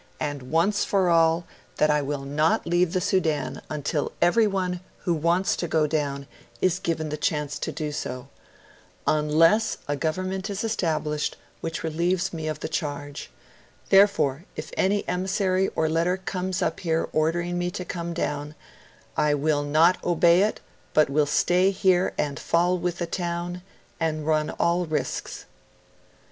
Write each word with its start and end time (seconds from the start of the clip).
'AND 0.19 0.41
ONCE 0.41 0.83
FOR 0.83 1.09
ALL, 1.09 1.45
THAT 1.75 1.91
I 1.91 2.01
WILL 2.01 2.23
NOT 2.25 2.65
LEAVE 2.65 2.93
THE 2.93 3.01
SUDAN 3.01 3.61
UNTIL 3.69 4.11
EVERY 4.19 4.47
ONE 4.47 4.79
WHO 5.01 5.13
WANTS 5.13 5.55
TO 5.55 5.67
GO 5.67 5.85
DOWN 5.85 6.25
IS 6.59 6.79
GIVEN 6.79 7.09
THE 7.09 7.17
CHANCE 7.17 7.59
TO 7.59 7.71
DO 7.71 7.91
SO, 7.91 8.27
UNLESS 9.05 9.77
a 9.87 9.95
government 9.95 10.49
is 10.49 10.63
established 10.63 11.37
which 11.59 11.83
relieves 11.83 12.33
me 12.33 12.47
of 12.47 12.61
the 12.61 12.67
charge; 12.67 13.29
therefore, 13.89 14.45
if 14.55 14.71
any 14.75 15.07
emissary 15.07 15.67
or 15.75 15.87
letter 15.87 16.17
comes 16.17 16.63
up 16.63 16.79
here 16.79 17.07
ordering 17.13 17.59
me 17.59 17.69
to 17.69 17.85
comedown, 17.85 18.55
I 19.15 19.35
WILL 19.35 19.61
NOT 19.61 19.99
OBEY 20.03 20.41
IT, 20.41 20.61
BUT 20.95 21.11
WILL 21.11 21.27
STAY 21.27 21.69
HERE 21.69 22.15
AND 22.17 22.39
FALL 22.39 22.79
WITH 22.79 22.97
THE 22.97 23.05
TOWN, 23.05 23.61
AND 23.99 24.25
RUN 24.25 24.49
ALL 24.49 24.87
RISKS'. 24.87 25.45